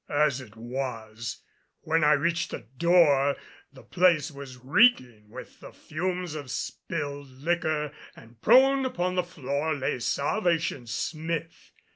As 0.09 0.41
it 0.41 0.55
was, 0.55 1.43
when 1.81 2.03
I 2.03 2.13
reached 2.13 2.49
the 2.49 2.65
door, 2.75 3.37
the 3.71 3.83
place 3.83 4.31
was 4.31 4.57
reeking 4.57 5.29
with 5.29 5.59
the 5.59 5.71
fumes 5.71 6.33
of 6.33 6.49
spilled 6.49 7.27
liquor 7.27 7.91
and 8.15 8.41
prone 8.41 8.83
upon 8.83 9.13
the 9.13 9.21
floor 9.21 9.75
lay 9.75 9.99
Salvation 9.99 10.87
Smith. 10.87 11.71